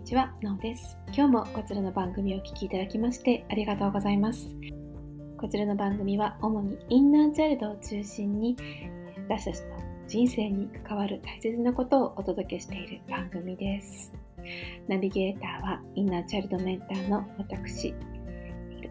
[0.00, 0.98] にちは、なおです。
[1.08, 4.48] 今日もこちらの番組をお聴きいただきましてありがとうございます。
[5.36, 8.56] こちらの番組は主にインナーチャイルドを中心に
[9.28, 9.66] 私たちの
[10.08, 14.14] 人生に関わる大切なことをお届けしている番組です。
[14.88, 17.94] ナビゲーターはインナーチャイルドメンターの私、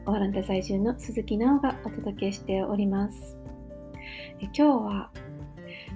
[0.06, 3.36] オーランダ在住の鈴木直がお届けしております。
[4.40, 5.10] 今日は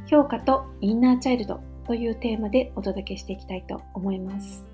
[0.07, 4.72] 評価とインナーチャイルドというテーマでお届けしていきたいと思います。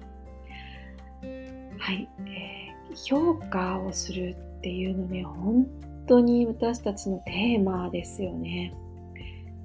[1.89, 5.65] はい、えー、評価をするっていうのね、本
[6.07, 8.75] 当に私たちのテーマですよね。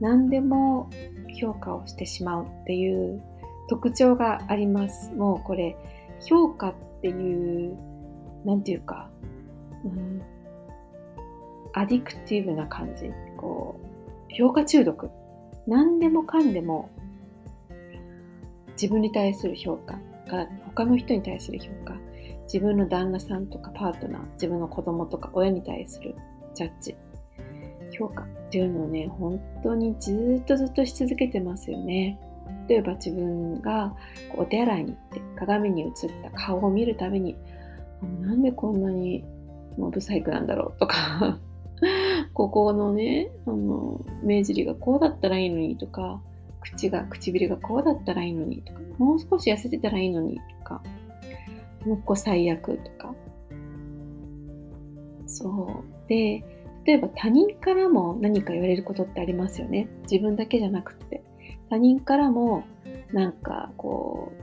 [0.00, 0.88] 何でも
[1.38, 3.23] 評価をしてしまうっていう
[3.69, 5.12] 特徴があります。
[5.12, 5.77] もうこれ、
[6.27, 7.77] 評価っていう、
[8.47, 9.11] なんていうか、
[9.84, 10.22] うん、
[11.75, 13.11] アディクティブな感じ。
[13.36, 15.11] こう、評価中毒。
[15.66, 16.88] 何でもかんでも
[18.80, 21.97] 自分に対する評価他の人に対する評価。
[22.44, 26.14] 自分の旦那さんとかパートナー、自分の子供とか親に対する
[26.55, 26.97] ジャッジ、
[27.91, 28.27] 評価。
[28.44, 32.20] っていうのをね、本当にずっとずっとし続けてますよね。
[32.69, 33.97] 例えば自分が
[34.36, 35.91] お手洗いに行って鏡に映っ
[36.22, 37.36] た顔を見るたびに、
[38.20, 39.25] なんでこんなに
[39.77, 41.41] もうブサイクなんだろうとか。
[42.33, 46.22] ここのね、あの、目尻がこうだったらいいのにとか、
[46.64, 50.82] 口が、唇がこうだったらいいのにとか、もう少し痩せてたらいいのにとか、
[51.84, 53.14] もうこ最悪とか。
[55.26, 56.08] そう。
[56.08, 56.42] で、
[56.84, 59.88] 例えば他人からも何か言われることってありますよね。
[60.10, 61.22] 自分だけじゃなくて。
[61.70, 62.64] 他人からも
[63.12, 64.42] なんかこう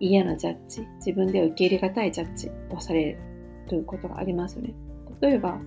[0.00, 3.16] 嫌なジャッジ、自分では受け入れがたいジャッジをされ
[3.70, 4.74] ることがありますよね。
[5.20, 5.60] 例えば、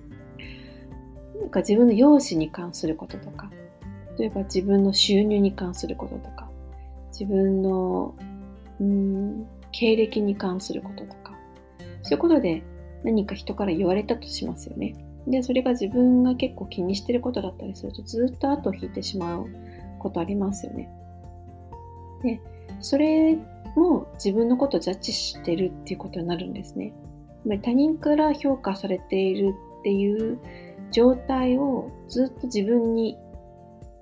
[1.40, 3.50] なんか自分の容姿に関することとか、
[4.20, 6.50] 例えば自分の収入に関することとか、
[7.10, 8.14] 自分の、
[8.78, 11.38] うん、経歴に関することとか、
[12.02, 12.62] そういうことで
[13.02, 14.94] 何か人から言われたとしますよね。
[15.26, 19.46] で、それが自分が結構気にしてることだったりすると、ずっと後を引いてしまう
[19.98, 20.90] ことありますよね。
[22.22, 22.42] で、
[22.80, 23.38] それ
[23.74, 26.92] も自分のことをジャッジしてるっていうことになるんですね。
[27.62, 30.38] 他人から評価されているっていう
[30.90, 33.16] 状態をずっと自分に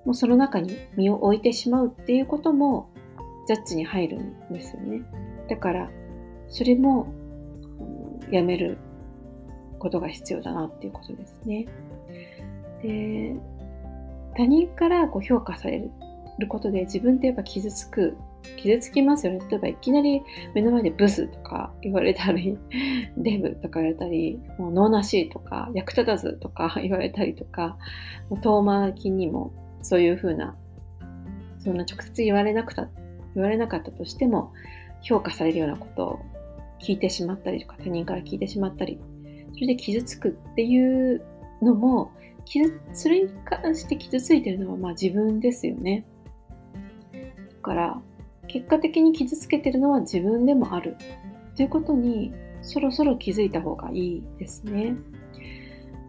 [0.09, 2.89] もうその中に身を置いてしまうっていうことも
[3.45, 5.03] ジャッジに入るんですよね。
[5.47, 5.91] だから
[6.47, 7.13] それも
[8.31, 8.79] やめる
[9.77, 11.67] ことが必要だなっていうことですね。
[12.81, 13.35] で
[14.35, 15.87] 他人からこう評価され
[16.39, 18.17] ることで自分ってやっぱ傷つく
[18.57, 19.41] 傷つきますよね。
[19.47, 20.23] 例えばいきなり
[20.55, 22.57] 目の前でブスとか言われたり、
[23.15, 27.77] デブとか言われたり、もう脳なしとか役立たずとか言われたりとか、
[28.31, 30.55] もう遠巻きにもそういうふうな、
[31.59, 32.89] そんな直接言われなくた、
[33.35, 34.51] 言われなかったとしても、
[35.01, 36.19] 評価されるようなことを
[36.81, 38.99] 聞いてしまったりとか、他人から聞いてしまったり、
[39.53, 41.21] それで傷つくっていう
[41.61, 42.11] のも、
[42.45, 46.05] 傷それに関して傷ついてるのはまあ自分ですよね。
[47.13, 47.19] だ
[47.61, 48.01] から、
[48.47, 50.97] 結果的に傷つけてるのは自分でもある
[51.55, 54.95] ということにそろそろ気づいた方がいいですね。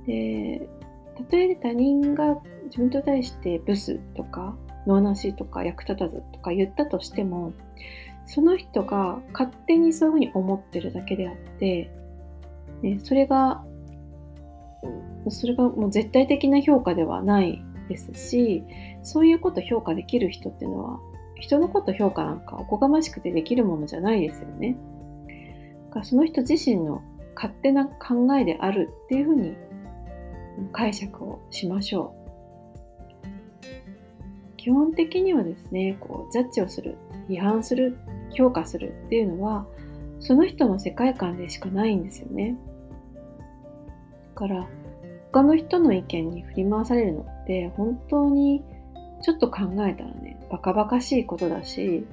[0.06, 0.68] で、
[1.16, 7.52] たとえ他人が自分と対してブスとか脳なしとか役立たずとか言ったとしても
[8.26, 11.90] その人が勝手にそういうふうに思ってるだけであって、
[12.82, 13.64] ね、それが
[15.28, 18.62] それがもう絶対的な評価ではないですし
[19.02, 21.00] そういうこと評価できる人っていうのは
[21.40, 24.76] 人のこと評価なんかおこがましくてできるものじゃないですよね。
[25.88, 27.02] だからその人自身の
[27.34, 29.56] 勝手な考えであるっていうふうに
[30.72, 32.19] 解釈をしましょう。
[34.60, 36.98] 基本的にはですね、こうジャッジをする、
[37.30, 37.96] 批判する、
[38.30, 39.66] 評価するっていうのは、
[40.18, 42.58] その人の世界観でしかないんですよね。
[44.34, 44.68] だから、
[45.32, 48.62] 他の人の意見に振り回されるのって本当に
[49.22, 52.06] ちょっと考えたらね、バカバカしいことだし、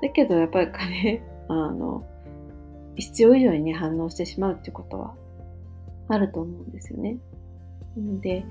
[0.00, 2.06] だけどやっぱりね、 あの、
[2.96, 5.14] 必要以上にね、反応してしまうってことは
[6.08, 7.18] あると思うんですよね。
[7.96, 8.46] で、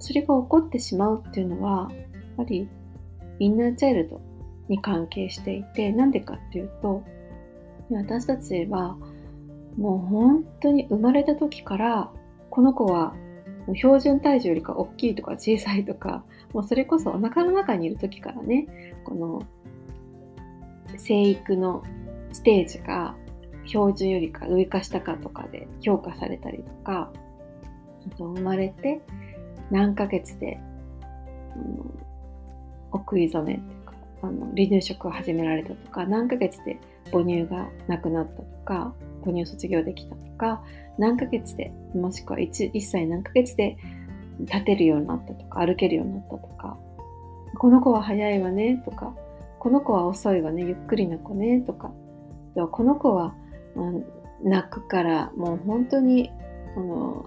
[0.00, 2.68] それが起こってしまうっていうのは、やっぱり
[3.38, 4.20] インナーチャイルド
[4.68, 7.04] に関係していて、なんでかっていうと、
[7.92, 8.96] 私たちは
[9.76, 12.10] もう本当に生まれた時から
[12.50, 13.14] この子は
[13.74, 18.66] 標準体重よりか大きいとか小さいとか、もうそれこそお腹の中にいる時からね、
[19.04, 19.42] この
[20.96, 21.82] 生育の
[22.32, 23.16] ステージが
[23.66, 27.12] 標準よりか上か下かとかで評価されたりとか、
[28.18, 29.02] 生まれて
[29.70, 30.58] 何ヶ月で、
[31.56, 32.00] うん、
[32.92, 36.78] お食い初めっていうかあの離乳食を始められたとか何ヶ月で
[37.12, 38.94] 母乳がなくなったとか
[39.24, 40.62] 母乳卒業できたとか
[40.98, 43.76] 何ヶ月でもしくは 1, 1歳何ヶ月で
[44.40, 46.78] 立てるようになったとか歩けるようになったとか
[47.58, 49.14] この子は早いわねとか
[49.58, 51.92] この子は遅いわねゆっくりな子ねとか
[52.72, 53.34] この子は、
[53.76, 54.04] うん、
[54.42, 56.30] 泣くからもう本当に
[56.76, 57.26] あの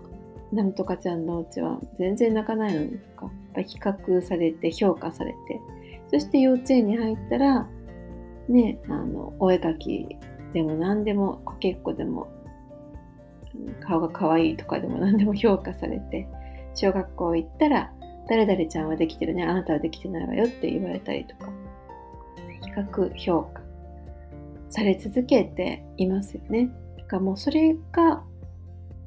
[0.53, 3.25] なんとかちゃんのうちは全然泣かないのにとか？
[3.25, 5.61] やっぱ比較されて評価されて
[6.11, 7.67] そして幼稚園に入ったら
[8.47, 10.07] ねあのお絵描き
[10.53, 12.27] でも何でもこけっこでも
[13.81, 16.27] 顔が可愛いとかでも何でも評価されて
[16.75, 17.91] 小学校行ったら
[18.27, 21.51] 誰々ちゃんはできてるねあなたはできてないわよって言われたりとか
[22.61, 23.61] 比較評価
[24.69, 26.71] され続けていますよね。
[26.97, 28.23] だからもうそれが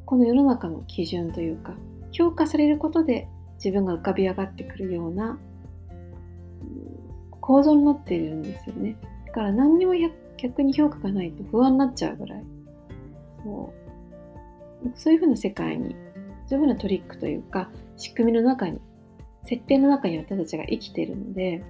[0.06, 1.74] この世の中の基準というか
[2.12, 5.38] 評価されることで自分が浮かび上がってくるような
[7.40, 8.96] 構造になっているんですよね。
[9.26, 9.92] だから何にも
[10.36, 12.44] 逆に評価がないと不安になっちゃうぐらい
[13.42, 13.72] そ
[14.84, 15.96] うそういうふうな世界に
[16.46, 18.80] そういうふうなトリックというか仕組みの中に
[19.44, 21.62] 設定の中に私たちが生きているので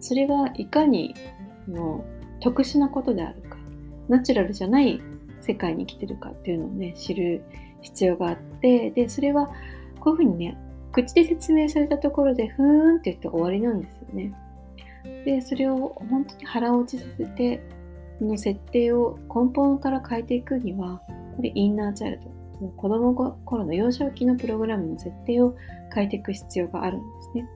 [0.00, 1.14] それがいかに
[1.66, 2.04] の
[2.40, 3.56] 特殊なことであるか
[4.08, 5.00] ナチュラルじゃない
[5.48, 7.42] 世界に生きてるかっていうのをね知る
[7.80, 9.50] 必要があってでそれは
[9.98, 10.58] こういうふうにね
[10.92, 14.34] 口で説明されたところでふーんって言って終わりなんですよね。
[15.24, 17.62] でそれを本当に腹落ちさせて
[18.20, 21.00] の設定を根本から変えていくには
[21.36, 22.20] これインナーチャイル
[22.60, 25.54] ド子供頃の幼少期のプログラムの設定を
[25.94, 27.48] 変えていく必要があるんですね。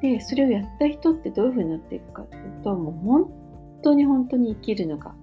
[0.00, 3.32] でそれをやった人ってどういうふうになっていくかっていうともう本
[3.82, 5.14] 当に本当に生きるのが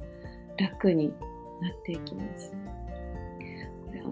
[0.57, 1.13] 楽に
[1.61, 2.53] なっていきます。
[3.85, 4.11] これあの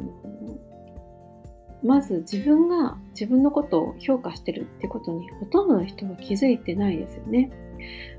[1.83, 7.51] まず自分が自分のことを評価してるってことにほとんどの人は気づいてないですよね。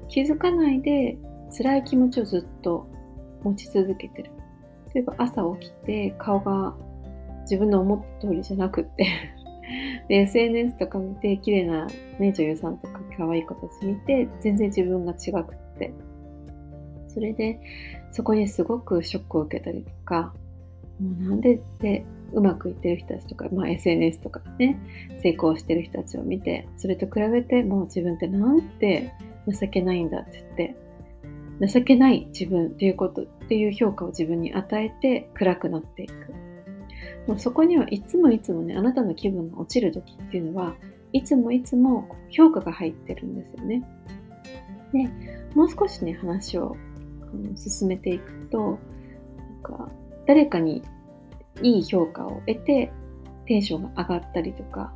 [0.09, 1.17] 気づかないで
[1.57, 2.87] 辛い気持ちをずっと
[3.43, 4.31] 持ち続けてる。
[4.95, 6.75] 例えば朝起きて顔が
[7.43, 9.07] 自分の思った通りじゃなくって
[10.09, 11.87] で SNS とか見て綺麗な、
[12.19, 15.64] ね、女優さんとか可愛い子たち見て全然自分が違くて
[17.15, 17.61] それで
[18.13, 20.35] そこにすごくショックを受けたりとか
[21.01, 24.79] もうなんでってうまくいってる人たちとか、まあ、SNS とかね
[25.23, 29.13] 成功してる人たちを見てそれと比べてもう自分ってなんて
[29.49, 30.69] 情けないんだって言
[31.63, 36.35] って情けない自分っていうことっていう評価を自分に与えて暗くなっていく。
[37.27, 40.75] もうそこにはいつもいつもねあなたの気分が落ちる時っていうのは
[41.13, 43.83] いつもいつも評価が入ってるんですよね。
[44.93, 45.09] で
[45.55, 46.77] もう少しね話を
[47.57, 48.79] 進めていくと
[49.37, 49.89] なんか
[50.27, 50.83] 誰かに
[51.63, 52.93] いい評価を得て
[53.47, 54.93] テンションが上がったりとか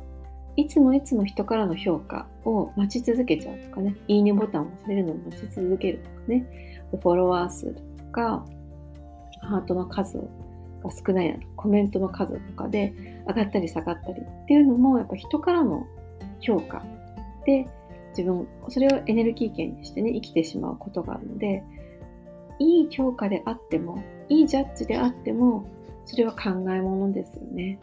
[0.55, 6.45] いつもいつも人からの評価を待ち続けちゃうとかねいいねボタンを押されるのを待ち続けるとかね
[6.91, 7.81] フォロワー数と
[8.11, 8.45] か
[9.41, 10.23] ハートの数が
[10.91, 12.93] 少ないなコメントの数とかで
[13.27, 15.87] 上がったり下がったりっていうのもやっぱ人からの
[16.41, 16.83] 評価
[17.45, 17.67] で
[18.09, 21.63] 自分それをエネルギー源にしてね生きてしまうことがあるので
[22.59, 25.67] いい評価であってもいいジャッジであっても
[26.05, 27.79] それは考え物ですよね。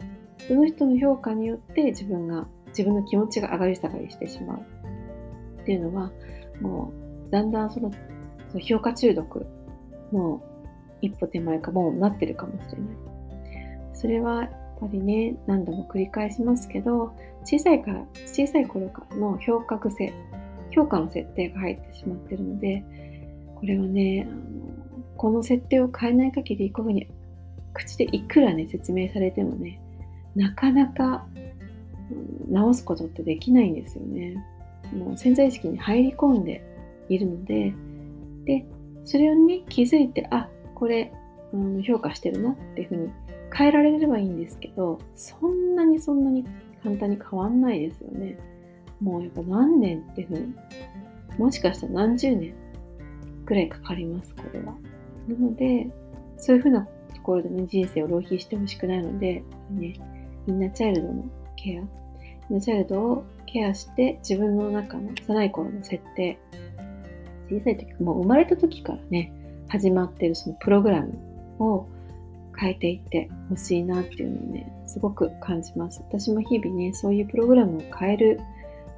[0.47, 4.61] その人の評価によって自分が自分の気持ちが上がり下がりしてしまう。
[5.61, 6.11] っていうのは
[6.61, 6.91] も
[7.27, 7.91] うだんだんその
[8.49, 9.45] その評価中毒
[10.13, 10.41] の
[11.01, 12.97] 一歩手前かもうなってるかもしれない。
[13.93, 20.13] それはやっぱりね何度も繰り返しますけど小さいから小さい頃からの評価癖
[20.71, 22.83] 評価の設定が入ってしまってるので
[23.55, 24.66] これはねあの
[25.17, 27.07] この設定を変えない限りこういうふうに
[27.73, 29.79] 口でいくらね説明されてもね
[30.35, 31.25] なかなか、
[32.47, 34.45] 直すことってできないんですよね。
[34.93, 36.63] もう潜在意識に入り込んで
[37.09, 37.73] いるので
[38.45, 38.65] で
[39.03, 41.11] それをね気づいてあこれ、
[41.51, 43.09] うん、評価してるなっていうふうに
[43.53, 46.45] 変えられればいいんですけどそんなにそんなに
[46.83, 48.37] 簡単に変わんないですよね。
[49.01, 50.53] もうやっぱ何年っていうふうに
[51.37, 52.53] もしかしたら何十年
[53.45, 54.75] くらいかかります、これは。
[55.27, 55.89] なので、
[56.37, 59.93] そういうふうなところでね、人生を浪費してほしくないので、ね、
[60.47, 61.89] インナーチャイルドのケア、イン
[62.49, 66.37] ナーチャイルドをケアして自分の中の幼い頃の設定、
[67.49, 69.31] 小さい時、もう生まれた時からね、
[69.67, 71.13] 始まってるそのプログラム
[71.59, 71.87] を
[72.57, 76.01] 変えていってほしいなっていうのをね、すごく感じます。
[76.01, 78.39] 私も日々ね、そういうプログラムを変える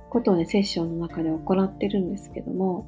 [0.09, 2.85] ことをね、セッションの中で行ってるんですけども、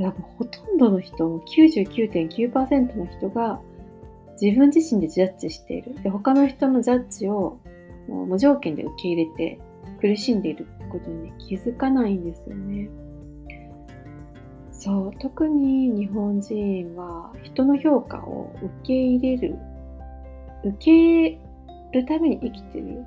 [0.00, 3.60] これはもうほとんどの人、99.9%の人が
[4.40, 6.02] 自分自身でジャッジしている。
[6.02, 7.58] で他の人のジャッジを
[8.08, 9.60] もう無条件で受け入れて
[10.00, 12.88] 苦しんでいるってことに、ね、気づかないんですよね。
[14.70, 19.58] そう特に日本人は人の評価を受け入れる
[20.64, 21.38] 受け入
[21.92, 23.04] れるために生きてる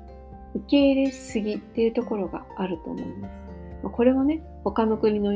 [0.54, 3.34] 受け入れすぎっていうところがあると思います。
[3.90, 5.32] これはね他の国の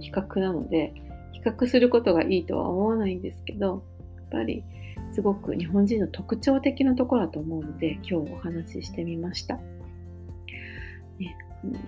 [0.00, 0.92] 比較なので
[1.32, 3.84] 比較することがいいとは思わないんですけど
[4.16, 4.64] やっぱり
[5.12, 9.56] すごく日本人の特徴的なところだと思うので今日お話ししてみました。
[11.18, 11.36] ね、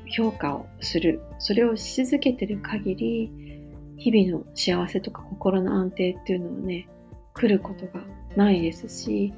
[0.06, 3.32] 評価をするそれをし続けてる限り
[3.96, 6.88] 日々の幸せとか心の安定っていうのはね
[7.34, 8.04] 来ることが
[8.36, 9.32] ないですし、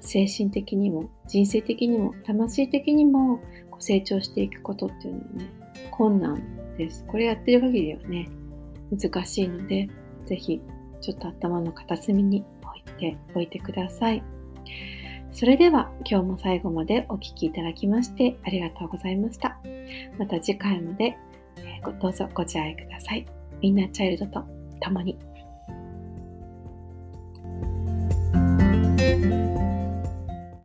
[0.00, 3.40] 精神的にも人生的にも魂的にも
[3.78, 5.50] 成長していくことっていうのはね
[5.90, 6.42] 困難
[6.78, 7.04] です。
[7.06, 8.28] これやってる限りはね
[8.90, 9.88] 難しいので
[10.24, 10.62] 是非
[11.02, 12.82] ちょっと頭の片隅に置い
[13.12, 14.22] ておいてください。
[15.30, 19.60] それでは今日も最後までお聴きいただきましてありがとうございました。
[20.18, 21.16] また次回まで
[22.00, 23.26] どうぞご自愛ください。
[23.60, 24.44] みんなチャイルドと
[24.80, 25.18] 共に。